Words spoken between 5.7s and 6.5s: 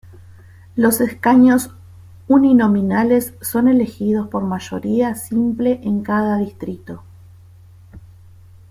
en cada